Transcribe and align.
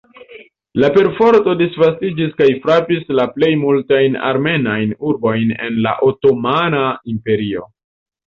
La 0.83 0.87
perforto 0.93 1.51
disvastiĝis 1.59 2.31
kaj 2.39 2.47
frapis 2.63 3.03
la 3.19 3.27
plej 3.35 3.51
multajn 3.65 4.17
armenajn 4.31 4.97
urbojn 5.11 5.53
en 5.67 5.77
la 5.89 5.93
Otomana 6.09 6.83
Imperio. 7.17 7.63